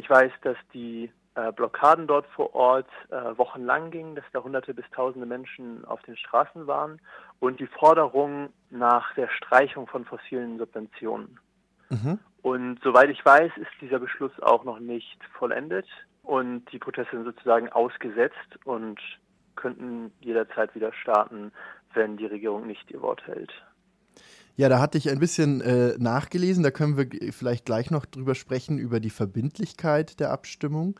Ich 0.00 0.08
weiß, 0.08 0.32
dass 0.40 0.56
die 0.72 1.12
äh, 1.34 1.52
Blockaden 1.52 2.06
dort 2.06 2.26
vor 2.28 2.54
Ort 2.54 2.88
äh, 3.10 3.36
wochenlang 3.36 3.90
gingen, 3.90 4.14
dass 4.14 4.24
da 4.32 4.42
hunderte 4.42 4.72
bis 4.72 4.86
tausende 4.92 5.26
Menschen 5.26 5.84
auf 5.84 6.00
den 6.02 6.16
Straßen 6.16 6.66
waren 6.66 7.02
und 7.38 7.60
die 7.60 7.66
Forderung 7.66 8.48
nach 8.70 9.14
der 9.14 9.28
Streichung 9.28 9.86
von 9.86 10.06
fossilen 10.06 10.56
Subventionen. 10.56 11.38
Mhm. 11.90 12.18
Und 12.40 12.80
soweit 12.82 13.10
ich 13.10 13.22
weiß, 13.22 13.52
ist 13.58 13.70
dieser 13.82 13.98
Beschluss 13.98 14.32
auch 14.40 14.64
noch 14.64 14.78
nicht 14.78 15.22
vollendet 15.38 15.86
und 16.22 16.64
die 16.72 16.78
Proteste 16.78 17.14
sind 17.14 17.26
sozusagen 17.26 17.68
ausgesetzt 17.68 18.58
und 18.64 18.98
könnten 19.54 20.12
jederzeit 20.20 20.74
wieder 20.74 20.94
starten, 20.94 21.52
wenn 21.92 22.16
die 22.16 22.24
Regierung 22.24 22.66
nicht 22.66 22.90
ihr 22.90 23.02
Wort 23.02 23.26
hält. 23.26 23.52
Ja, 24.56 24.68
da 24.68 24.80
hatte 24.80 24.98
ich 24.98 25.08
ein 25.10 25.18
bisschen 25.18 25.60
äh, 25.60 25.94
nachgelesen. 25.98 26.62
Da 26.62 26.70
können 26.70 26.96
wir 26.96 27.32
vielleicht 27.32 27.64
gleich 27.64 27.90
noch 27.90 28.04
drüber 28.04 28.34
sprechen, 28.34 28.78
über 28.78 29.00
die 29.00 29.10
Verbindlichkeit 29.10 30.20
der 30.20 30.30
Abstimmung. 30.30 30.98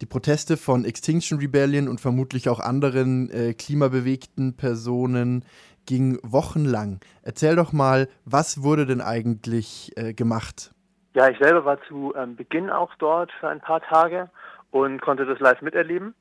Die 0.00 0.06
Proteste 0.06 0.56
von 0.56 0.84
Extinction 0.84 1.38
Rebellion 1.38 1.88
und 1.88 2.00
vermutlich 2.00 2.48
auch 2.48 2.60
anderen 2.60 3.30
äh, 3.30 3.54
klimabewegten 3.54 4.56
Personen 4.56 5.44
gingen 5.86 6.18
wochenlang. 6.22 7.00
Erzähl 7.22 7.56
doch 7.56 7.72
mal, 7.72 8.08
was 8.24 8.62
wurde 8.62 8.86
denn 8.86 9.00
eigentlich 9.00 9.92
äh, 9.96 10.12
gemacht? 10.12 10.72
Ja, 11.14 11.28
ich 11.28 11.38
selber 11.38 11.64
war 11.64 11.78
zu 11.88 12.14
ähm, 12.16 12.36
Beginn 12.36 12.70
auch 12.70 12.94
dort 12.98 13.30
für 13.38 13.48
ein 13.48 13.60
paar 13.60 13.80
Tage 13.82 14.30
und 14.70 15.00
konnte 15.02 15.26
das 15.26 15.38
live 15.40 15.60
miterleben. 15.60 16.14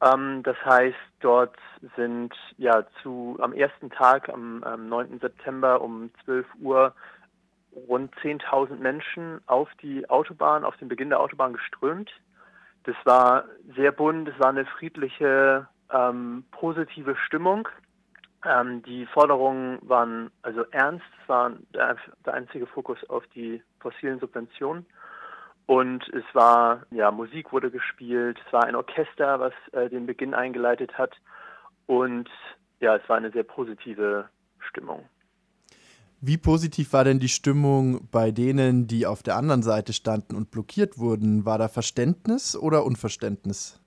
Ähm, 0.00 0.42
das 0.42 0.56
heißt, 0.64 0.96
dort 1.20 1.56
sind 1.96 2.34
ja 2.58 2.84
zu 3.02 3.36
am 3.40 3.52
ersten 3.52 3.90
Tag, 3.90 4.28
am, 4.28 4.62
am 4.64 4.88
9. 4.88 5.20
September 5.20 5.80
um 5.80 6.10
12 6.24 6.46
Uhr 6.60 6.94
rund 7.88 8.14
10.000 8.16 8.76
Menschen 8.76 9.40
auf 9.46 9.68
die 9.82 10.08
Autobahn, 10.08 10.64
auf 10.64 10.76
den 10.76 10.88
Beginn 10.88 11.10
der 11.10 11.20
Autobahn 11.20 11.52
geströmt. 11.52 12.10
Das 12.84 12.96
war 13.04 13.44
sehr 13.74 13.92
bunt, 13.92 14.28
es 14.28 14.38
war 14.38 14.50
eine 14.50 14.66
friedliche, 14.66 15.66
ähm, 15.92 16.44
positive 16.50 17.16
Stimmung. 17.16 17.68
Ähm, 18.44 18.82
die 18.82 19.06
Forderungen 19.06 19.78
waren 19.82 20.30
also 20.42 20.64
ernst, 20.70 21.06
es 21.22 21.28
war 21.28 21.52
der, 21.72 21.96
der 22.26 22.34
einzige 22.34 22.66
Fokus 22.66 22.98
auf 23.08 23.26
die 23.28 23.62
fossilen 23.80 24.20
Subventionen. 24.20 24.86
Und 25.66 26.06
es 26.10 26.24
war, 26.34 26.82
ja, 26.90 27.10
Musik 27.10 27.52
wurde 27.52 27.70
gespielt, 27.70 28.38
es 28.46 28.52
war 28.52 28.64
ein 28.64 28.76
Orchester, 28.76 29.40
was 29.40 29.54
äh, 29.72 29.88
den 29.88 30.06
Beginn 30.06 30.34
eingeleitet 30.34 30.98
hat. 30.98 31.12
Und 31.86 32.28
ja, 32.80 32.96
es 32.96 33.08
war 33.08 33.16
eine 33.16 33.30
sehr 33.30 33.44
positive 33.44 34.28
Stimmung. 34.68 35.08
Wie 36.20 36.38
positiv 36.38 36.92
war 36.92 37.04
denn 37.04 37.18
die 37.18 37.28
Stimmung 37.28 38.08
bei 38.10 38.30
denen, 38.30 38.86
die 38.86 39.06
auf 39.06 39.22
der 39.22 39.36
anderen 39.36 39.62
Seite 39.62 39.92
standen 39.92 40.36
und 40.36 40.50
blockiert 40.50 40.98
wurden? 40.98 41.44
War 41.44 41.58
da 41.58 41.68
Verständnis 41.68 42.56
oder 42.56 42.84
Unverständnis? 42.84 43.80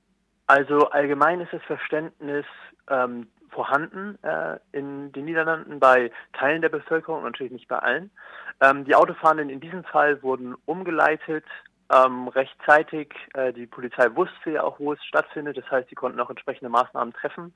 Also 0.45 0.89
allgemein 0.89 1.41
ist 1.41 1.51
das 1.51 1.63
Verständnis 1.63 2.45
ähm, 2.89 3.27
vorhanden 3.49 4.17
äh, 4.23 4.57
in 4.71 5.11
den 5.11 5.25
Niederlanden 5.25 5.79
bei 5.79 6.11
Teilen 6.33 6.61
der 6.61 6.69
Bevölkerung, 6.69 7.23
natürlich 7.23 7.53
nicht 7.53 7.67
bei 7.67 7.79
allen. 7.79 8.11
Ähm, 8.61 8.85
die 8.85 8.95
Autofahrenden 8.95 9.49
in 9.49 9.59
diesem 9.59 9.83
Fall 9.83 10.21
wurden 10.23 10.55
umgeleitet 10.65 11.45
ähm, 11.93 12.27
rechtzeitig. 12.27 13.13
Äh, 13.33 13.53
die 13.53 13.65
Polizei 13.65 14.13
wusste 14.15 14.51
ja 14.51 14.63
auch, 14.63 14.79
wo 14.79 14.93
es 14.93 15.03
stattfindet. 15.05 15.57
Das 15.57 15.69
heißt, 15.69 15.89
sie 15.89 15.95
konnten 15.95 16.19
auch 16.19 16.29
entsprechende 16.29 16.69
Maßnahmen 16.69 17.13
treffen. 17.13 17.53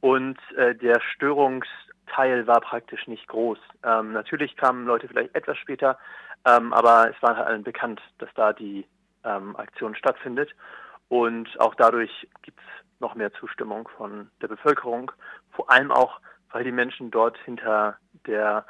Und 0.00 0.38
äh, 0.56 0.74
der 0.74 1.00
Störungsteil 1.00 2.46
war 2.46 2.60
praktisch 2.60 3.06
nicht 3.06 3.26
groß. 3.28 3.58
Ähm, 3.84 4.12
natürlich 4.12 4.56
kamen 4.56 4.86
Leute 4.86 5.08
vielleicht 5.08 5.34
etwas 5.34 5.58
später, 5.58 5.98
ähm, 6.46 6.72
aber 6.72 7.10
es 7.10 7.22
war 7.22 7.36
halt 7.36 7.46
allen 7.46 7.62
bekannt, 7.62 8.00
dass 8.18 8.28
da 8.34 8.52
die 8.52 8.86
ähm, 9.24 9.56
Aktion 9.56 9.94
stattfindet. 9.94 10.50
Und 11.08 11.48
auch 11.60 11.74
dadurch 11.74 12.10
gibt 12.42 12.58
es 12.58 13.00
noch 13.00 13.14
mehr 13.14 13.32
Zustimmung 13.34 13.88
von 13.96 14.30
der 14.40 14.48
Bevölkerung. 14.48 15.12
Vor 15.50 15.70
allem 15.70 15.90
auch, 15.90 16.20
weil 16.50 16.64
die 16.64 16.72
Menschen 16.72 17.10
dort 17.10 17.36
hinter 17.44 17.98
der 18.26 18.64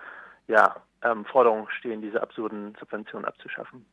ja, 0.48 0.76
ähm, 1.02 1.24
Forderung 1.24 1.68
stehen, 1.78 2.02
diese 2.02 2.22
absurden 2.22 2.74
Subventionen 2.78 3.26
abzuschaffen. 3.26 3.84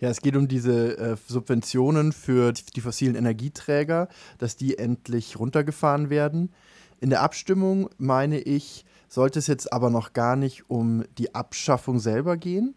Ja, 0.00 0.08
es 0.08 0.20
geht 0.20 0.34
um 0.34 0.48
diese 0.48 0.98
äh, 0.98 1.16
Subventionen 1.16 2.12
für 2.12 2.52
die 2.52 2.80
fossilen 2.80 3.14
Energieträger, 3.14 4.08
dass 4.38 4.56
die 4.56 4.78
endlich 4.78 5.38
runtergefahren 5.38 6.10
werden. 6.10 6.52
In 7.00 7.10
der 7.10 7.22
Abstimmung, 7.22 7.88
meine 7.98 8.40
ich, 8.40 8.84
sollte 9.08 9.38
es 9.38 9.46
jetzt 9.46 9.72
aber 9.72 9.90
noch 9.90 10.12
gar 10.12 10.36
nicht 10.36 10.68
um 10.70 11.04
die 11.18 11.34
Abschaffung 11.34 11.98
selber 11.98 12.36
gehen, 12.36 12.74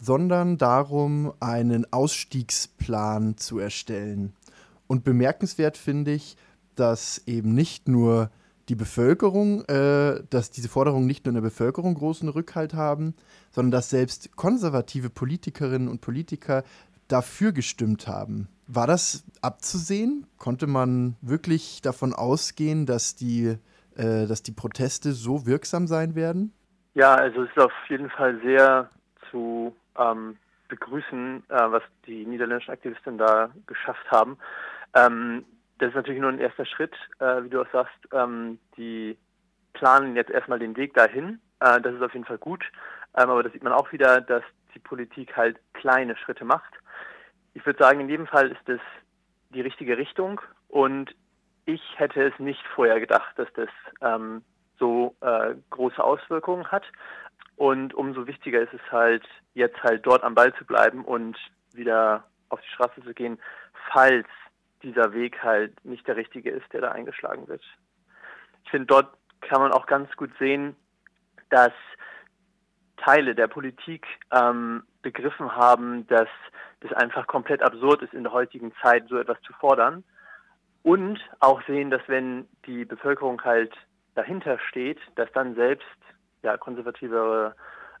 sondern 0.00 0.56
darum, 0.58 1.32
einen 1.40 1.92
Ausstiegsplan 1.92 3.36
zu 3.36 3.58
erstellen. 3.58 4.32
Und 4.92 5.04
bemerkenswert 5.04 5.78
finde 5.78 6.10
ich, 6.10 6.36
dass 6.76 7.26
eben 7.26 7.54
nicht 7.54 7.88
nur 7.88 8.30
die 8.68 8.74
Bevölkerung, 8.74 9.64
äh, 9.64 10.22
dass 10.28 10.50
diese 10.50 10.68
Forderungen 10.68 11.06
nicht 11.06 11.24
nur 11.24 11.30
in 11.30 11.36
der 11.36 11.48
Bevölkerung 11.48 11.94
großen 11.94 12.28
Rückhalt 12.28 12.74
haben, 12.74 13.14
sondern 13.52 13.70
dass 13.70 13.88
selbst 13.88 14.36
konservative 14.36 15.08
Politikerinnen 15.08 15.88
und 15.88 16.02
Politiker 16.02 16.62
dafür 17.08 17.52
gestimmt 17.52 18.06
haben. 18.06 18.48
War 18.66 18.86
das 18.86 19.24
abzusehen? 19.40 20.26
Konnte 20.36 20.66
man 20.66 21.16
wirklich 21.22 21.80
davon 21.80 22.12
ausgehen, 22.12 22.84
dass 22.84 23.16
die, 23.16 23.56
äh, 23.96 24.26
dass 24.26 24.42
die 24.42 24.52
Proteste 24.52 25.12
so 25.12 25.46
wirksam 25.46 25.86
sein 25.86 26.14
werden? 26.14 26.52
Ja, 26.92 27.14
also 27.14 27.44
es 27.44 27.48
ist 27.48 27.64
auf 27.64 27.72
jeden 27.88 28.10
Fall 28.10 28.38
sehr 28.44 28.90
zu 29.30 29.74
ähm, 29.98 30.36
begrüßen, 30.68 31.44
äh, 31.48 31.70
was 31.70 31.82
die 32.06 32.26
niederländischen 32.26 32.72
Aktivisten 32.72 33.16
da 33.16 33.48
geschafft 33.66 34.10
haben. 34.10 34.36
Ähm, 34.94 35.44
das 35.78 35.88
ist 35.90 35.94
natürlich 35.94 36.20
nur 36.20 36.30
ein 36.30 36.38
erster 36.38 36.66
Schritt, 36.66 36.94
äh, 37.18 37.42
wie 37.42 37.48
du 37.48 37.60
auch 37.60 37.72
sagst. 37.72 37.96
Ähm, 38.12 38.58
die 38.76 39.16
planen 39.72 40.16
jetzt 40.16 40.30
erstmal 40.30 40.58
den 40.58 40.76
Weg 40.76 40.94
dahin. 40.94 41.40
Äh, 41.60 41.80
das 41.80 41.94
ist 41.94 42.02
auf 42.02 42.12
jeden 42.12 42.24
Fall 42.24 42.38
gut. 42.38 42.64
Ähm, 43.16 43.30
aber 43.30 43.42
das 43.42 43.52
sieht 43.52 43.62
man 43.62 43.72
auch 43.72 43.90
wieder, 43.92 44.20
dass 44.20 44.44
die 44.74 44.78
Politik 44.78 45.36
halt 45.36 45.58
kleine 45.72 46.16
Schritte 46.16 46.44
macht. 46.44 46.72
Ich 47.54 47.64
würde 47.66 47.82
sagen, 47.82 48.00
in 48.00 48.08
jedem 48.08 48.26
Fall 48.26 48.50
ist 48.50 48.68
es 48.68 48.80
die 49.50 49.60
richtige 49.60 49.98
Richtung 49.98 50.40
und 50.68 51.14
ich 51.64 51.82
hätte 51.96 52.22
es 52.22 52.38
nicht 52.38 52.62
vorher 52.74 52.98
gedacht, 52.98 53.38
dass 53.38 53.48
das 53.54 53.68
ähm, 54.00 54.42
so 54.78 55.14
äh, 55.20 55.54
große 55.70 56.02
Auswirkungen 56.02 56.70
hat. 56.70 56.84
Und 57.56 57.94
umso 57.94 58.26
wichtiger 58.26 58.60
ist 58.60 58.72
es 58.72 58.92
halt, 58.92 59.24
jetzt 59.54 59.82
halt 59.82 60.04
dort 60.06 60.24
am 60.24 60.34
Ball 60.34 60.54
zu 60.54 60.64
bleiben 60.64 61.04
und 61.04 61.36
wieder 61.72 62.24
auf 62.48 62.60
die 62.60 62.70
Straße 62.70 63.02
zu 63.02 63.14
gehen, 63.14 63.38
falls 63.92 64.26
dieser 64.82 65.12
Weg 65.12 65.42
halt 65.42 65.84
nicht 65.84 66.06
der 66.06 66.16
richtige 66.16 66.50
ist, 66.50 66.72
der 66.72 66.82
da 66.82 66.92
eingeschlagen 66.92 67.48
wird. 67.48 67.62
Ich 68.64 68.70
finde, 68.70 68.86
dort 68.86 69.14
kann 69.40 69.60
man 69.60 69.72
auch 69.72 69.86
ganz 69.86 70.14
gut 70.16 70.30
sehen, 70.38 70.76
dass 71.50 71.72
Teile 72.96 73.34
der 73.34 73.48
Politik 73.48 74.06
ähm, 74.32 74.84
begriffen 75.02 75.54
haben, 75.54 76.06
dass 76.06 76.28
das 76.80 76.92
einfach 76.92 77.26
komplett 77.26 77.62
absurd 77.62 78.02
ist, 78.02 78.14
in 78.14 78.22
der 78.22 78.32
heutigen 78.32 78.72
Zeit 78.82 79.06
so 79.08 79.18
etwas 79.18 79.40
zu 79.42 79.52
fordern. 79.54 80.04
Und 80.82 81.20
auch 81.40 81.62
sehen, 81.66 81.90
dass 81.90 82.02
wenn 82.06 82.48
die 82.66 82.84
Bevölkerung 82.84 83.42
halt 83.44 83.72
dahinter 84.14 84.58
steht, 84.68 84.98
dass 85.14 85.30
dann 85.32 85.54
selbst 85.54 85.86
ja, 86.42 86.56
konservativere 86.56 87.54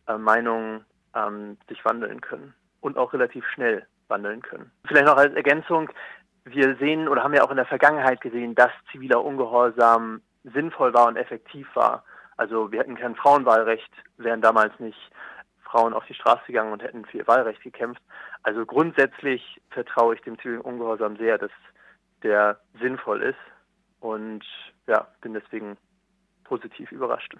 äh, 0.08 0.16
Meinungen 0.18 0.84
ähm, 1.14 1.58
sich 1.68 1.84
wandeln 1.84 2.20
können 2.20 2.54
und 2.80 2.96
auch 2.96 3.12
relativ 3.12 3.46
schnell 3.48 3.86
wandeln 4.08 4.42
können. 4.42 4.70
Vielleicht 4.86 5.06
noch 5.06 5.16
als 5.16 5.34
Ergänzung, 5.34 5.90
wir 6.44 6.76
sehen 6.76 7.08
oder 7.08 7.22
haben 7.22 7.34
ja 7.34 7.44
auch 7.44 7.50
in 7.50 7.56
der 7.56 7.66
Vergangenheit 7.66 8.20
gesehen, 8.20 8.54
dass 8.54 8.70
ziviler 8.90 9.24
Ungehorsam 9.24 10.22
sinnvoll 10.44 10.92
war 10.94 11.06
und 11.06 11.16
effektiv 11.16 11.68
war. 11.74 12.04
Also 12.36 12.72
wir 12.72 12.80
hätten 12.80 12.96
kein 12.96 13.14
Frauenwahlrecht, 13.14 13.90
wären 14.16 14.40
damals 14.40 14.78
nicht 14.80 14.98
Frauen 15.62 15.94
auf 15.94 16.04
die 16.06 16.14
Straße 16.14 16.46
gegangen 16.46 16.72
und 16.72 16.82
hätten 16.82 17.04
für 17.04 17.18
ihr 17.18 17.26
Wahlrecht 17.26 17.62
gekämpft. 17.62 18.02
Also 18.42 18.66
grundsätzlich 18.66 19.60
vertraue 19.70 20.14
ich 20.14 20.20
dem 20.22 20.36
zivilen 20.38 20.60
Ungehorsam 20.60 21.16
sehr, 21.16 21.38
dass 21.38 21.50
der 22.22 22.60
sinnvoll 22.80 23.22
ist 23.22 23.38
und 24.00 24.44
ja, 24.86 25.06
bin 25.20 25.34
deswegen 25.34 25.76
positiv 26.44 26.90
überrascht. 26.92 27.34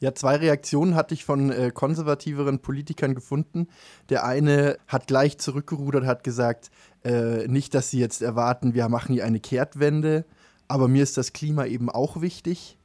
Ja, 0.00 0.14
zwei 0.14 0.36
Reaktionen 0.36 0.96
hatte 0.96 1.14
ich 1.14 1.24
von 1.24 1.50
äh, 1.50 1.70
konservativeren 1.72 2.58
Politikern 2.58 3.14
gefunden. 3.14 3.68
Der 4.10 4.24
eine 4.24 4.76
hat 4.88 5.06
gleich 5.06 5.38
zurückgerudert, 5.38 6.04
hat 6.04 6.24
gesagt, 6.24 6.70
äh, 7.04 7.46
nicht, 7.46 7.74
dass 7.74 7.90
sie 7.90 8.00
jetzt 8.00 8.20
erwarten, 8.20 8.74
wir 8.74 8.88
machen 8.88 9.14
hier 9.14 9.24
eine 9.24 9.40
Kehrtwende, 9.40 10.24
aber 10.68 10.88
mir 10.88 11.02
ist 11.02 11.16
das 11.16 11.32
Klima 11.32 11.66
eben 11.66 11.90
auch 11.90 12.20
wichtig, 12.20 12.76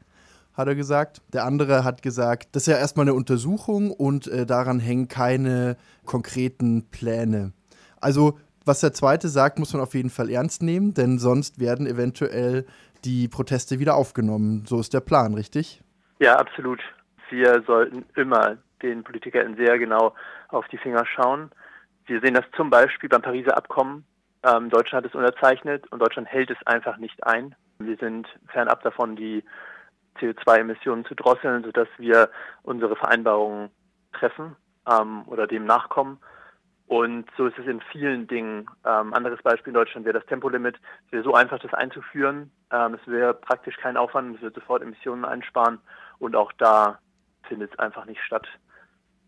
hat 0.54 0.68
er 0.68 0.76
gesagt. 0.76 1.22
Der 1.34 1.46
andere 1.46 1.84
hat 1.84 2.02
gesagt, 2.02 2.50
das 2.56 2.64
ist 2.64 2.68
ja 2.68 2.78
erstmal 2.78 3.06
eine 3.06 3.16
Untersuchung 3.16 3.92
und 3.92 4.28
äh, 4.28 4.46
daran 4.46 4.80
hängen 4.80 5.08
keine 5.08 5.78
konkreten 6.06 6.90
Pläne. 6.90 7.54
Also, 8.00 8.38
was 8.66 8.82
der 8.82 8.94
zweite 8.94 9.30
sagt, 9.30 9.58
muss 9.58 9.74
man 9.74 9.82
auf 9.82 9.96
jeden 9.96 10.10
Fall 10.12 10.30
ernst 10.30 10.62
nehmen, 10.62 10.94
denn 10.94 11.18
sonst 11.18 11.60
werden 11.60 11.88
eventuell 11.88 12.66
die 13.04 13.28
Proteste 13.28 13.80
wieder 13.80 13.96
aufgenommen. 13.96 14.66
So 14.68 14.80
ist 14.80 14.94
der 14.94 15.00
Plan, 15.00 15.34
richtig? 15.34 15.82
Ja, 16.20 16.36
absolut 16.36 16.80
wir 17.30 17.64
sollten 17.66 18.06
immer 18.16 18.58
den 18.82 19.04
PolitikerInnen 19.04 19.58
sehr 19.58 19.78
genau 19.78 20.14
auf 20.50 20.68
die 20.68 20.78
Finger 20.78 21.06
schauen. 21.06 21.52
wir 22.06 22.22
sehen 22.22 22.34
das 22.34 22.46
zum 22.56 22.70
Beispiel 22.70 23.10
beim 23.10 23.22
Pariser 23.22 23.56
Abkommen. 23.56 24.06
Ähm, 24.44 24.70
Deutschland 24.70 25.06
hat 25.06 25.12
es 25.12 25.16
unterzeichnet 25.16 25.86
und 25.92 26.00
Deutschland 26.00 26.28
hält 26.28 26.50
es 26.50 26.58
einfach 26.66 26.98
nicht 26.98 27.26
ein. 27.26 27.56
Wir 27.80 27.98
sind 27.98 28.28
fernab 28.48 28.82
davon, 28.84 29.16
die 29.16 29.44
CO2-Emissionen 30.20 31.06
zu 31.06 31.16
drosseln, 31.16 31.64
sodass 31.64 31.88
wir 31.98 32.30
unsere 32.64 32.96
Vereinbarungen 32.96 33.70
treffen 34.14 34.56
ähm, 34.90 35.24
oder 35.28 35.48
dem 35.48 35.66
nachkommen. 35.66 36.20
Und 36.88 37.30
so 37.38 37.46
ist 37.46 37.58
es 37.60 37.68
in 37.68 37.82
vielen 37.92 38.28
Dingen. 38.28 38.68
Ähm, 38.84 39.14
anderes 39.14 39.42
Beispiel 39.44 39.70
in 39.72 39.76
Deutschland 39.76 40.06
wäre 40.06 40.18
das 40.18 40.28
Tempolimit. 40.28 40.76
Es 41.06 41.12
wäre 41.12 41.24
so 41.24 41.36
einfach, 41.36 41.60
das 41.60 41.74
einzuführen. 41.74 42.52
Ähm, 42.72 42.96
es 42.96 43.08
wäre 43.08 43.36
praktisch 43.36 43.78
kein 43.78 43.96
Aufwand, 43.96 44.36
es 44.36 44.42
wird 44.42 44.56
sofort 44.56 44.82
Emissionen 44.82 45.24
einsparen. 45.24 45.80
Und 46.18 46.36
auch 46.36 46.52
da 46.54 46.98
findet 47.50 47.74
es 47.74 47.80
einfach 47.80 48.06
nicht 48.06 48.22
statt. 48.26 48.48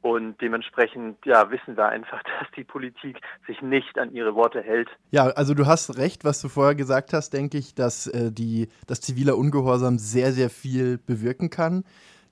Und 0.01 0.41
dementsprechend, 0.41 1.23
ja, 1.25 1.51
wissen 1.51 1.77
wir 1.77 1.87
einfach, 1.87 2.23
dass 2.39 2.49
die 2.55 2.63
Politik 2.63 3.19
sich 3.45 3.61
nicht 3.61 3.99
an 3.99 4.11
ihre 4.11 4.33
Worte 4.33 4.61
hält. 4.61 4.89
Ja, 5.11 5.25
also 5.27 5.53
du 5.53 5.67
hast 5.67 5.97
recht, 5.97 6.23
was 6.23 6.41
du 6.41 6.47
vorher 6.47 6.75
gesagt 6.75 7.13
hast, 7.13 7.31
denke 7.31 7.57
ich, 7.57 7.75
dass 7.75 8.07
äh, 8.07 8.31
die, 8.31 8.69
das 8.87 9.01
ziviler 9.01 9.37
Ungehorsam 9.37 9.99
sehr, 9.99 10.31
sehr 10.31 10.49
viel 10.49 10.97
bewirken 10.97 11.49
kann. 11.49 11.83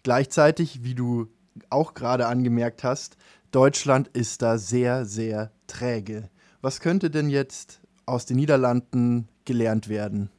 Gleichzeitig, 0.04 0.84
wie 0.84 0.96
du 0.96 1.28
auch 1.70 1.94
gerade 1.94 2.28
angemerkt 2.28 2.84
hast, 2.84 3.18
Deutschland 3.52 4.08
ist 4.10 4.42
da 4.42 4.58
sehr, 4.58 5.06
sehr 5.06 5.52
träge. 5.68 6.30
Was 6.62 6.82
könnte 6.82 7.10
denn 7.10 7.30
jetzt 7.30 7.82
aus 8.06 8.26
den 8.26 8.38
Niederlanden 8.38 9.28
gelernt 9.46 9.90
werden? 9.90 10.32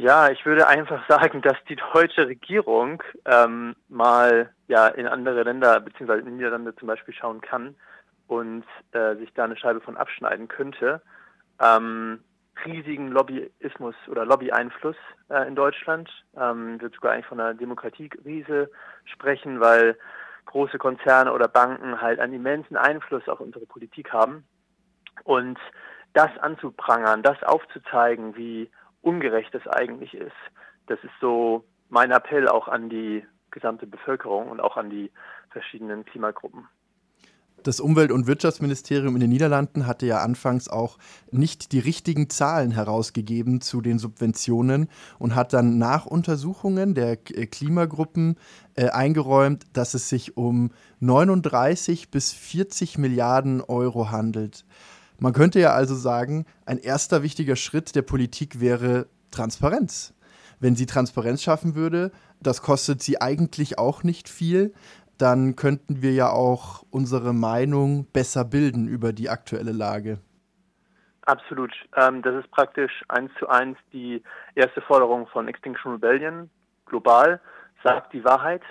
Ja, 0.00 0.30
ich 0.30 0.46
würde 0.46 0.66
einfach 0.66 1.02
sagen, 1.08 1.42
dass 1.42 1.56
die 1.68 1.76
deutsche 1.92 2.26
Regierung 2.26 3.02
ähm, 3.26 3.74
mal 3.88 4.50
ja 4.70 4.88
in 4.88 5.06
andere 5.06 5.42
Länder 5.42 5.80
beziehungsweise 5.80 6.20
in 6.20 6.26
die 6.26 6.32
Niederlande 6.32 6.74
zum 6.76 6.88
Beispiel 6.88 7.12
schauen 7.12 7.40
kann 7.40 7.74
und 8.28 8.64
äh, 8.92 9.16
sich 9.16 9.32
da 9.34 9.44
eine 9.44 9.56
Scheibe 9.56 9.80
von 9.80 9.96
abschneiden 9.96 10.48
könnte. 10.48 11.02
Ähm, 11.60 12.20
riesigen 12.64 13.08
Lobbyismus 13.08 13.94
oder 14.08 14.24
Lobbyeinfluss 14.24 14.96
äh, 15.28 15.46
in 15.48 15.56
Deutschland. 15.56 16.08
Ähm, 16.36 16.80
wird 16.80 16.94
sogar 16.94 17.12
eigentlich 17.12 17.26
von 17.26 17.40
einer 17.40 17.54
Demokratiekrise 17.54 18.70
sprechen, 19.04 19.60
weil 19.60 19.98
große 20.46 20.78
Konzerne 20.78 21.32
oder 21.32 21.48
Banken 21.48 22.00
halt 22.00 22.20
einen 22.20 22.34
immensen 22.34 22.76
Einfluss 22.76 23.28
auf 23.28 23.40
unsere 23.40 23.66
Politik 23.66 24.12
haben. 24.12 24.44
Und 25.24 25.58
das 26.12 26.30
anzuprangern, 26.38 27.22
das 27.22 27.42
aufzuzeigen, 27.42 28.36
wie 28.36 28.70
ungerecht 29.02 29.54
es 29.54 29.66
eigentlich 29.66 30.14
ist, 30.14 30.36
das 30.86 31.02
ist 31.02 31.14
so 31.20 31.64
mein 31.88 32.10
Appell 32.10 32.48
auch 32.48 32.68
an 32.68 32.88
die 32.88 33.24
gesamte 33.50 33.86
Bevölkerung 33.86 34.48
und 34.48 34.60
auch 34.60 34.76
an 34.76 34.90
die 34.90 35.10
verschiedenen 35.50 36.04
Klimagruppen. 36.04 36.68
Das 37.62 37.78
Umwelt- 37.78 38.10
und 38.10 38.26
Wirtschaftsministerium 38.26 39.14
in 39.14 39.20
den 39.20 39.28
Niederlanden 39.28 39.86
hatte 39.86 40.06
ja 40.06 40.22
anfangs 40.22 40.68
auch 40.68 40.96
nicht 41.30 41.72
die 41.72 41.78
richtigen 41.78 42.30
Zahlen 42.30 42.70
herausgegeben 42.70 43.60
zu 43.60 43.82
den 43.82 43.98
Subventionen 43.98 44.88
und 45.18 45.34
hat 45.34 45.52
dann 45.52 45.76
nach 45.76 46.06
Untersuchungen 46.06 46.94
der 46.94 47.12
äh, 47.12 47.46
Klimagruppen 47.46 48.36
äh, 48.76 48.88
eingeräumt, 48.88 49.64
dass 49.74 49.92
es 49.92 50.08
sich 50.08 50.38
um 50.38 50.70
39 51.00 52.10
bis 52.10 52.32
40 52.32 52.96
Milliarden 52.96 53.60
Euro 53.60 54.10
handelt. 54.10 54.64
Man 55.18 55.34
könnte 55.34 55.60
ja 55.60 55.74
also 55.74 55.94
sagen, 55.94 56.46
ein 56.64 56.78
erster 56.78 57.22
wichtiger 57.22 57.56
Schritt 57.56 57.94
der 57.94 58.02
Politik 58.02 58.60
wäre 58.60 59.06
Transparenz. 59.30 60.14
Wenn 60.60 60.76
sie 60.76 60.86
Transparenz 60.86 61.42
schaffen 61.42 61.74
würde, 61.74 62.12
das 62.40 62.62
kostet 62.62 63.02
sie 63.02 63.20
eigentlich 63.20 63.78
auch 63.78 64.02
nicht 64.02 64.28
viel, 64.28 64.74
dann 65.18 65.56
könnten 65.56 66.02
wir 66.02 66.12
ja 66.12 66.30
auch 66.30 66.84
unsere 66.90 67.34
Meinung 67.34 68.06
besser 68.12 68.44
bilden 68.44 68.86
über 68.86 69.12
die 69.12 69.28
aktuelle 69.28 69.72
Lage. 69.72 70.18
Absolut. 71.22 71.72
Ähm, 71.96 72.22
das 72.22 72.34
ist 72.42 72.50
praktisch 72.50 73.04
eins 73.08 73.30
zu 73.38 73.48
eins 73.48 73.76
die 73.92 74.22
erste 74.54 74.80
Forderung 74.80 75.26
von 75.28 75.48
Extinction 75.48 75.92
Rebellion 75.92 76.50
global. 76.86 77.40
Sagt 77.82 78.12
die 78.12 78.24
Wahrheit. 78.24 78.62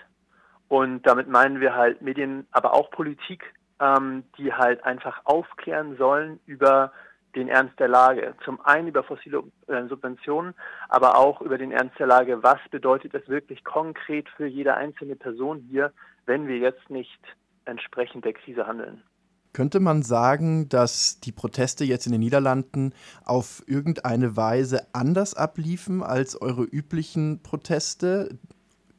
Und 0.68 1.03
damit 1.03 1.27
meinen 1.27 1.59
wir 1.59 1.74
halt 1.75 2.01
Medien, 2.01 2.47
aber 2.51 2.74
auch 2.74 2.92
Politik, 2.92 3.44
ähm, 3.80 4.24
die 4.38 4.53
halt 4.53 4.83
einfach 4.83 5.21
aufklären 5.25 5.97
sollen 5.97 6.39
über 6.45 6.92
den 7.36 7.48
Ernst 7.48 7.80
der 7.80 7.88
Lage. 7.88 8.34
Zum 8.44 8.60
einen 8.62 8.88
über 8.88 9.04
fossile 9.04 9.44
äh, 9.68 9.88
Subventionen, 9.88 10.54
aber 10.88 11.18
auch 11.18 11.42
über 11.42 11.58
den 11.58 11.72
Ernst 11.72 12.00
der 12.00 12.08
Lage. 12.08 12.42
Was 12.44 12.60
bedeutet 12.72 13.14
das 13.14 13.28
wirklich 13.28 13.64
konkret 13.64 14.28
für 14.36 14.48
jede 14.48 14.76
einzelne 14.76 15.16
Person 15.16 15.60
hier, 15.70 15.92
wenn 16.26 16.48
wir 16.48 16.58
jetzt 16.58 16.90
nicht 16.90 17.20
entsprechend 17.66 18.26
der 18.26 18.34
Krise 18.34 18.66
handeln? 18.66 19.04
Könnte 19.52 19.80
man 19.80 20.04
sagen, 20.04 20.70
dass 20.70 21.20
die 21.20 21.31
Proteste 21.31 21.84
jetzt 21.84 22.06
in 22.06 22.12
den 22.12 22.22
Niederlanden 22.22 22.94
auf 23.26 23.64
irgendeine 23.66 24.38
Weise 24.38 24.88
anders 24.94 25.34
abliefen 25.34 26.04
als 26.04 26.40
eure 26.40 26.64
üblichen 26.64 27.42
Proteste? 27.42 28.38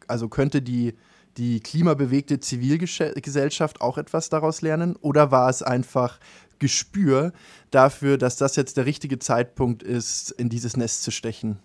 Also 0.08 0.28
könnte 0.28 0.60
die, 0.60 0.96
die 1.36 1.60
klimabewegte 1.60 2.40
Zivilgesellschaft 2.40 3.80
auch 3.80 3.96
etwas 3.96 4.28
daraus 4.28 4.60
lernen? 4.60 4.96
Oder 4.96 5.30
war 5.30 5.48
es 5.48 5.62
einfach 5.62 6.18
Gespür 6.60 7.32
dafür, 7.70 8.18
dass 8.18 8.36
das 8.36 8.54
jetzt 8.54 8.76
der 8.76 8.86
richtige 8.86 9.18
Zeitpunkt 9.18 9.82
ist, 9.82 10.30
in 10.30 10.48
dieses 10.48 10.76
Nest 10.76 11.02
zu 11.02 11.10
stechen? 11.10 11.58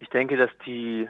Ich 0.00 0.08
denke, 0.08 0.36
dass 0.36 0.50
die 0.66 1.08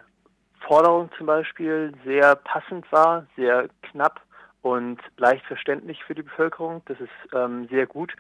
Forderung 0.67 1.11
zum 1.17 1.27
Beispiel 1.27 1.93
sehr 2.05 2.37
passend 2.37 2.91
war, 2.93 3.27
sehr 3.37 3.69
knapp 3.83 4.21
und 4.63 4.99
leicht 5.17 5.45
verständlich 5.47 6.05
für 6.05 6.15
die 6.15 6.23
Bevölkerung. 6.23 6.83
Das 6.87 7.01
ist 7.01 7.35
ähm, 7.35 7.67
sehr 7.71 7.87
gut. 7.87 8.15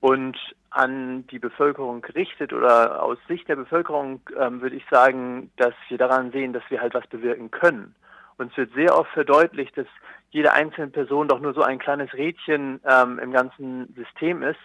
Und 0.00 0.36
an 0.70 1.26
die 1.28 1.38
Bevölkerung 1.38 2.02
gerichtet 2.02 2.52
oder 2.52 3.02
aus 3.02 3.18
Sicht 3.28 3.48
der 3.48 3.56
Bevölkerung 3.56 4.20
ähm, 4.38 4.60
würde 4.60 4.76
ich 4.76 4.84
sagen, 4.90 5.50
dass 5.56 5.74
wir 5.88 5.98
daran 5.98 6.32
sehen, 6.32 6.52
dass 6.52 6.62
wir 6.68 6.80
halt 6.80 6.94
was 6.94 7.06
bewirken 7.06 7.50
können. 7.50 7.94
Und 8.38 8.50
es 8.50 8.56
wird 8.56 8.74
sehr 8.74 8.96
oft 8.96 9.10
verdeutlicht, 9.12 9.76
dass 9.76 9.86
jede 10.30 10.52
einzelne 10.52 10.88
Person 10.88 11.28
doch 11.28 11.40
nur 11.40 11.54
so 11.54 11.62
ein 11.62 11.78
kleines 11.78 12.12
Rädchen 12.12 12.80
ähm, 12.84 13.18
im 13.18 13.32
ganzen 13.32 13.94
System 13.94 14.42
ist. 14.42 14.60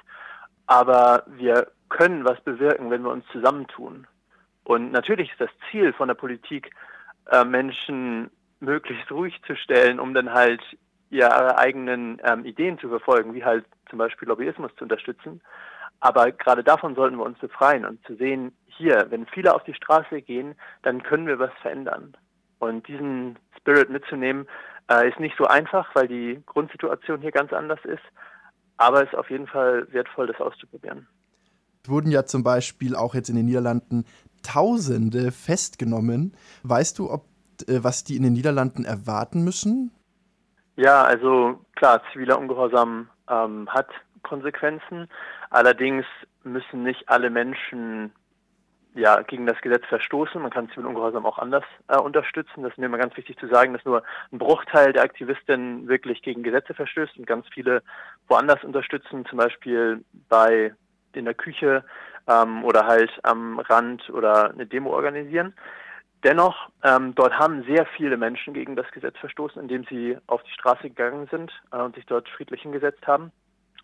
Aber 0.67 1.23
wir 1.27 1.71
können 1.89 2.25
was 2.25 2.39
bewirken, 2.41 2.89
wenn 2.89 3.03
wir 3.03 3.11
uns 3.11 3.25
zusammentun. 3.31 4.07
Und 4.63 4.91
natürlich 4.91 5.31
ist 5.31 5.41
das 5.41 5.49
Ziel 5.69 5.93
von 5.93 6.07
der 6.07 6.15
Politik, 6.15 6.71
äh, 7.29 7.43
Menschen 7.43 8.29
möglichst 8.59 9.11
ruhig 9.11 9.41
zu 9.45 9.55
stellen, 9.55 9.99
um 9.99 10.13
dann 10.13 10.33
halt 10.33 10.61
ihre 11.09 11.57
eigenen 11.57 12.21
ähm, 12.23 12.45
Ideen 12.45 12.79
zu 12.79 12.87
verfolgen, 12.89 13.33
wie 13.33 13.43
halt 13.43 13.65
zum 13.89 13.99
Beispiel 13.99 14.27
Lobbyismus 14.27 14.73
zu 14.75 14.83
unterstützen. 14.83 15.41
Aber 15.99 16.31
gerade 16.31 16.63
davon 16.63 16.95
sollten 16.95 17.17
wir 17.17 17.25
uns 17.25 17.37
befreien 17.39 17.85
und 17.85 18.03
zu 18.05 18.15
sehen, 18.15 18.55
hier, 18.65 19.07
wenn 19.09 19.27
viele 19.27 19.53
auf 19.53 19.63
die 19.63 19.73
Straße 19.73 20.21
gehen, 20.21 20.55
dann 20.81 21.03
können 21.03 21.27
wir 21.27 21.37
was 21.37 21.51
verändern. 21.61 22.15
Und 22.61 22.87
diesen 22.87 23.39
Spirit 23.57 23.89
mitzunehmen, 23.89 24.47
äh, 24.87 25.09
ist 25.09 25.19
nicht 25.19 25.35
so 25.35 25.45
einfach, 25.45 25.89
weil 25.95 26.07
die 26.07 26.41
Grundsituation 26.45 27.19
hier 27.19 27.31
ganz 27.31 27.51
anders 27.53 27.79
ist. 27.85 28.03
Aber 28.77 29.01
es 29.01 29.09
ist 29.09 29.17
auf 29.17 29.31
jeden 29.31 29.47
Fall 29.47 29.87
wertvoll, 29.91 30.27
das 30.27 30.39
auszuprobieren. 30.39 31.07
Es 31.83 31.89
wurden 31.89 32.11
ja 32.11 32.23
zum 32.25 32.43
Beispiel 32.43 32.95
auch 32.95 33.15
jetzt 33.15 33.29
in 33.29 33.35
den 33.35 33.45
Niederlanden 33.45 34.05
Tausende 34.43 35.31
festgenommen. 35.31 36.35
Weißt 36.61 36.99
du, 36.99 37.09
ob, 37.09 37.25
äh, 37.67 37.83
was 37.83 38.03
die 38.03 38.15
in 38.15 38.23
den 38.23 38.33
Niederlanden 38.33 38.85
erwarten 38.85 39.43
müssen? 39.43 39.91
Ja, 40.75 41.03
also 41.03 41.65
klar, 41.75 42.01
ziviler 42.13 42.37
Ungehorsam 42.37 43.09
ähm, 43.27 43.67
hat 43.69 43.87
Konsequenzen. 44.21 45.07
Allerdings 45.49 46.05
müssen 46.43 46.83
nicht 46.83 47.09
alle 47.09 47.31
Menschen 47.31 48.11
ja, 48.93 49.21
gegen 49.21 49.45
das 49.45 49.59
Gesetz 49.61 49.85
verstoßen. 49.85 50.41
Man 50.41 50.51
kann 50.51 50.67
zivilen 50.69 50.87
Ungehorsam 50.87 51.25
auch 51.25 51.37
anders 51.37 51.63
äh, 51.87 51.97
unterstützen. 51.97 52.63
Das 52.63 52.71
ist 52.71 52.77
mir 52.77 52.87
immer 52.87 52.97
ganz 52.97 53.15
wichtig 53.15 53.37
zu 53.37 53.47
sagen, 53.47 53.73
dass 53.73 53.85
nur 53.85 54.03
ein 54.31 54.37
Bruchteil 54.37 54.93
der 54.93 55.03
Aktivisten 55.03 55.87
wirklich 55.87 56.21
gegen 56.21 56.43
Gesetze 56.43 56.73
verstößt 56.73 57.17
und 57.17 57.25
ganz 57.25 57.47
viele 57.53 57.83
woanders 58.27 58.63
unterstützen, 58.63 59.25
zum 59.25 59.37
Beispiel 59.37 60.03
bei 60.29 60.73
in 61.13 61.25
der 61.25 61.33
Küche 61.33 61.83
ähm, 62.27 62.63
oder 62.63 62.85
halt 62.85 63.11
am 63.23 63.59
Rand 63.59 64.09
oder 64.09 64.51
eine 64.51 64.65
Demo 64.65 64.91
organisieren. 64.91 65.53
Dennoch, 66.23 66.69
ähm, 66.83 67.15
dort 67.15 67.33
haben 67.33 67.63
sehr 67.63 67.85
viele 67.97 68.15
Menschen 68.15 68.53
gegen 68.53 68.75
das 68.75 68.89
Gesetz 68.91 69.17
verstoßen, 69.17 69.61
indem 69.61 69.85
sie 69.85 70.17
auf 70.27 70.43
die 70.43 70.51
Straße 70.51 70.83
gegangen 70.83 71.27
sind 71.31 71.51
äh, 71.71 71.77
und 71.77 71.95
sich 71.95 72.05
dort 72.05 72.29
friedlich 72.29 72.61
hingesetzt 72.61 73.05
haben. 73.07 73.31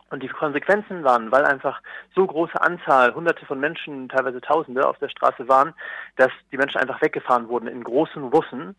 Und 0.09 0.23
die 0.23 0.29
Konsequenzen 0.29 1.03
waren, 1.03 1.31
weil 1.31 1.43
einfach 1.43 1.81
so 2.15 2.25
große 2.25 2.61
Anzahl, 2.61 3.13
hunderte 3.13 3.45
von 3.45 3.59
Menschen, 3.59 4.07
teilweise 4.07 4.39
Tausende 4.39 4.87
auf 4.87 4.97
der 4.99 5.09
Straße 5.09 5.47
waren, 5.47 5.73
dass 6.15 6.31
die 6.51 6.57
Menschen 6.57 6.79
einfach 6.79 7.01
weggefahren 7.01 7.49
wurden 7.49 7.67
in 7.67 7.83
großen 7.83 8.29
Bussen 8.29 8.75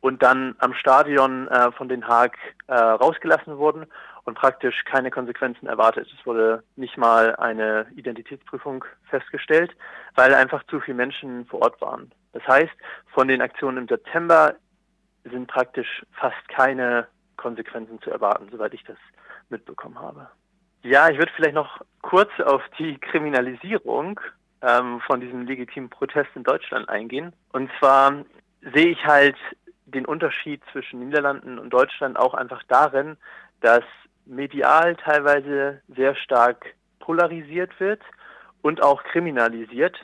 und 0.00 0.22
dann 0.22 0.56
am 0.58 0.74
Stadion 0.74 1.48
äh, 1.48 1.70
von 1.72 1.88
Den 1.88 2.06
Haag 2.06 2.36
äh, 2.66 2.74
rausgelassen 2.74 3.58
wurden 3.58 3.86
und 4.24 4.34
praktisch 4.34 4.84
keine 4.84 5.10
Konsequenzen 5.10 5.66
erwartet. 5.66 6.08
Es 6.18 6.26
wurde 6.26 6.62
nicht 6.76 6.96
mal 6.96 7.36
eine 7.36 7.86
Identitätsprüfung 7.94 8.84
festgestellt, 9.10 9.74
weil 10.14 10.34
einfach 10.34 10.64
zu 10.64 10.80
viele 10.80 10.96
Menschen 10.96 11.46
vor 11.46 11.62
Ort 11.62 11.80
waren. 11.80 12.12
Das 12.32 12.46
heißt, 12.46 12.72
von 13.14 13.28
den 13.28 13.42
Aktionen 13.42 13.78
im 13.78 13.88
September 13.88 14.54
sind 15.24 15.46
praktisch 15.48 16.04
fast 16.12 16.48
keine 16.48 17.06
Konsequenzen 17.36 18.00
zu 18.00 18.10
erwarten, 18.10 18.48
soweit 18.50 18.74
ich 18.74 18.84
das 18.84 18.98
mitbekommen 19.50 20.00
habe. 20.00 20.28
Ja, 20.84 21.08
ich 21.08 21.16
würde 21.16 21.32
vielleicht 21.36 21.54
noch 21.54 21.80
kurz 22.00 22.30
auf 22.40 22.60
die 22.76 22.98
Kriminalisierung 22.98 24.18
ähm, 24.62 25.00
von 25.06 25.20
diesem 25.20 25.46
legitimen 25.46 25.88
Protest 25.88 26.30
in 26.34 26.42
Deutschland 26.42 26.88
eingehen. 26.88 27.32
Und 27.52 27.70
zwar 27.78 28.24
sehe 28.74 28.88
ich 28.88 29.04
halt 29.06 29.36
den 29.86 30.04
Unterschied 30.04 30.60
zwischen 30.72 30.98
Niederlanden 30.98 31.60
und 31.60 31.70
Deutschland 31.70 32.18
auch 32.18 32.34
einfach 32.34 32.64
darin, 32.66 33.16
dass 33.60 33.84
medial 34.26 34.96
teilweise 34.96 35.80
sehr 35.94 36.16
stark 36.16 36.74
polarisiert 36.98 37.78
wird 37.78 38.00
und 38.62 38.82
auch 38.82 39.04
kriminalisiert, 39.04 39.96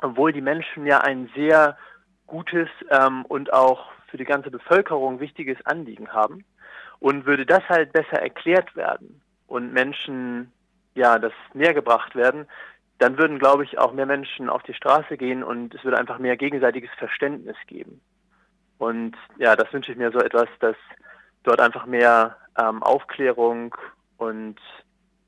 obwohl 0.00 0.32
die 0.32 0.40
Menschen 0.40 0.84
ja 0.84 1.00
ein 1.00 1.30
sehr 1.36 1.76
gutes 2.26 2.68
ähm, 2.90 3.24
und 3.26 3.52
auch 3.52 3.86
für 4.08 4.16
die 4.16 4.24
ganze 4.24 4.50
Bevölkerung 4.50 5.20
wichtiges 5.20 5.64
Anliegen 5.64 6.12
haben. 6.12 6.44
Und 6.98 7.26
würde 7.26 7.46
das 7.46 7.62
halt 7.68 7.92
besser 7.92 8.20
erklärt 8.20 8.74
werden 8.74 9.20
und 9.48 9.72
Menschen 9.72 10.52
ja 10.94 11.18
das 11.18 11.32
näher 11.54 11.74
gebracht 11.74 12.14
werden, 12.14 12.46
dann 12.98 13.18
würden, 13.18 13.38
glaube 13.38 13.64
ich, 13.64 13.78
auch 13.78 13.92
mehr 13.92 14.06
Menschen 14.06 14.48
auf 14.48 14.62
die 14.62 14.74
Straße 14.74 15.16
gehen 15.16 15.42
und 15.42 15.74
es 15.74 15.82
würde 15.84 15.98
einfach 15.98 16.18
mehr 16.18 16.36
gegenseitiges 16.36 16.90
Verständnis 16.98 17.56
geben. 17.66 18.00
Und 18.78 19.16
ja, 19.38 19.56
das 19.56 19.72
wünsche 19.72 19.90
ich 19.92 19.98
mir 19.98 20.12
so 20.12 20.18
etwas, 20.18 20.48
dass 20.60 20.76
dort 21.42 21.60
einfach 21.60 21.86
mehr 21.86 22.36
ähm, 22.58 22.82
Aufklärung 22.82 23.74
und 24.18 24.56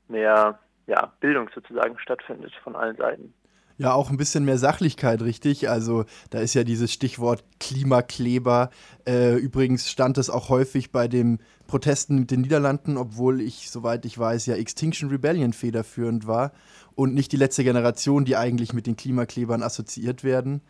mehr 0.07 0.59
ja, 0.87 1.13
Bildung 1.19 1.49
sozusagen 1.53 1.97
stattfindet 1.99 2.53
von 2.63 2.75
allen 2.75 2.97
Seiten. 2.97 3.33
Ja, 3.77 3.93
auch 3.93 4.11
ein 4.11 4.17
bisschen 4.17 4.45
mehr 4.45 4.59
Sachlichkeit, 4.59 5.23
richtig? 5.23 5.67
Also 5.67 6.05
da 6.29 6.39
ist 6.39 6.53
ja 6.53 6.63
dieses 6.63 6.93
Stichwort 6.93 7.43
Klimakleber. 7.59 8.69
Äh, 9.07 9.37
übrigens 9.37 9.89
stand 9.89 10.19
es 10.19 10.29
auch 10.29 10.49
häufig 10.49 10.91
bei 10.91 11.07
den 11.07 11.39
Protesten 11.71 12.19
mit 12.19 12.31
den 12.31 12.41
Niederlanden, 12.41 12.97
obwohl 12.97 13.39
ich, 13.39 13.71
soweit 13.71 14.05
ich 14.05 14.19
weiß, 14.19 14.45
ja 14.45 14.55
Extinction 14.55 15.09
Rebellion 15.09 15.53
federführend 15.53 16.27
war 16.27 16.51
und 16.95 17.13
nicht 17.13 17.31
die 17.31 17.37
letzte 17.37 17.63
Generation, 17.63 18.25
die 18.25 18.35
eigentlich 18.35 18.73
mit 18.73 18.87
den 18.87 18.97
Klimaklebern 18.97 19.63
assoziiert 19.63 20.25
werden. 20.25 20.61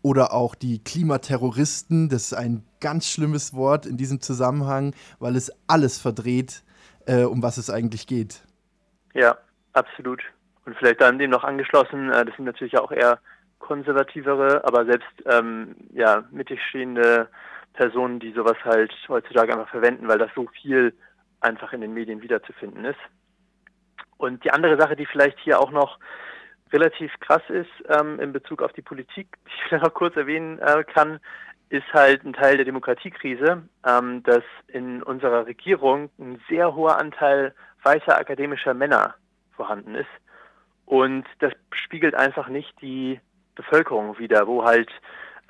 Oder 0.00 0.32
auch 0.32 0.54
die 0.54 0.82
Klimaterroristen, 0.82 2.08
das 2.08 2.26
ist 2.26 2.34
ein 2.34 2.64
ganz 2.80 3.06
schlimmes 3.06 3.54
Wort 3.54 3.84
in 3.84 3.98
diesem 3.98 4.22
Zusammenhang, 4.22 4.94
weil 5.18 5.36
es 5.36 5.52
alles 5.66 5.98
verdreht, 5.98 6.62
äh, 7.06 7.24
um 7.24 7.42
was 7.42 7.58
es 7.58 7.68
eigentlich 7.68 8.06
geht. 8.06 8.42
Ja, 9.12 9.36
absolut. 9.74 10.22
Und 10.64 10.74
vielleicht 10.76 11.02
dann 11.02 11.18
dem 11.18 11.30
noch 11.30 11.44
angeschlossen, 11.44 12.10
äh, 12.12 12.24
das 12.24 12.34
sind 12.36 12.46
natürlich 12.46 12.78
auch 12.78 12.92
eher 12.92 13.18
konservativere, 13.58 14.64
aber 14.64 14.86
selbst 14.86 15.12
ähm, 15.26 15.76
ja, 15.92 16.24
mittig 16.30 16.60
stehende 16.70 17.28
Personen, 17.76 18.18
die 18.18 18.32
sowas 18.32 18.56
halt 18.64 18.92
heutzutage 19.08 19.52
einfach 19.52 19.70
verwenden, 19.70 20.08
weil 20.08 20.18
das 20.18 20.30
so 20.34 20.46
viel 20.60 20.94
einfach 21.40 21.72
in 21.72 21.80
den 21.80 21.94
Medien 21.94 22.22
wiederzufinden 22.22 22.84
ist. 22.84 22.98
Und 24.16 24.44
die 24.44 24.50
andere 24.50 24.80
Sache, 24.80 24.96
die 24.96 25.06
vielleicht 25.06 25.38
hier 25.38 25.60
auch 25.60 25.70
noch 25.70 25.98
relativ 26.72 27.12
krass 27.20 27.42
ist 27.48 27.70
ähm, 27.88 28.18
in 28.18 28.32
Bezug 28.32 28.62
auf 28.62 28.72
die 28.72 28.82
Politik, 28.82 29.28
die 29.44 29.50
ich 29.54 29.62
vielleicht 29.68 29.84
noch 29.84 29.94
kurz 29.94 30.16
erwähnen 30.16 30.58
äh, 30.58 30.84
kann, 30.84 31.20
ist 31.68 31.92
halt 31.92 32.24
ein 32.24 32.32
Teil 32.32 32.56
der 32.56 32.64
Demokratiekrise, 32.64 33.62
ähm, 33.86 34.22
dass 34.22 34.42
in 34.68 35.02
unserer 35.02 35.46
Regierung 35.46 36.10
ein 36.18 36.40
sehr 36.48 36.74
hoher 36.74 36.98
Anteil 36.98 37.54
weißer 37.82 38.16
akademischer 38.16 38.74
Männer 38.74 39.14
vorhanden 39.52 39.94
ist. 39.94 40.06
Und 40.84 41.24
das 41.40 41.52
spiegelt 41.72 42.14
einfach 42.14 42.48
nicht 42.48 42.72
die 42.80 43.20
Bevölkerung 43.56 44.18
wider, 44.18 44.46
wo 44.46 44.64
halt 44.64 44.90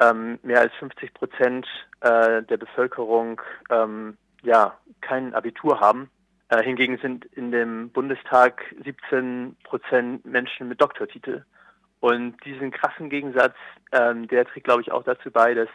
ähm, 0.00 0.38
mehr 0.42 0.60
als 0.60 0.74
50 0.74 1.14
Prozent 1.14 1.66
äh, 2.00 2.42
der 2.42 2.56
Bevölkerung 2.56 3.40
ähm, 3.70 4.16
ja 4.42 4.78
kein 5.00 5.34
Abitur 5.34 5.80
haben. 5.80 6.10
Äh, 6.48 6.62
hingegen 6.62 6.98
sind 6.98 7.24
in 7.26 7.50
dem 7.50 7.90
Bundestag 7.90 8.62
17 8.84 9.56
Prozent 9.64 10.24
Menschen 10.24 10.68
mit 10.68 10.80
Doktortitel. 10.80 11.44
Und 12.00 12.36
diesen 12.44 12.70
krassen 12.70 13.10
Gegensatz, 13.10 13.56
ähm, 13.92 14.28
der 14.28 14.44
trägt, 14.44 14.64
glaube 14.64 14.82
ich, 14.82 14.92
auch 14.92 15.02
dazu 15.02 15.30
bei, 15.30 15.54
dass 15.54 15.68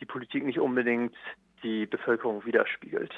die 0.00 0.06
Politik 0.06 0.44
nicht 0.44 0.58
unbedingt 0.58 1.14
die 1.62 1.86
Bevölkerung 1.86 2.44
widerspiegelt. 2.44 3.12